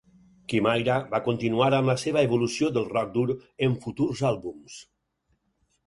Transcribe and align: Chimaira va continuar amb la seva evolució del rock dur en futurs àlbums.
Chimaira 0.53 0.95
va 1.11 1.19
continuar 1.27 1.67
amb 1.79 1.91
la 1.93 1.97
seva 2.05 2.25
evolució 2.29 2.73
del 2.79 2.91
rock 2.97 3.15
dur 3.21 3.29
en 3.69 3.79
futurs 3.87 4.27
àlbums. 4.35 4.85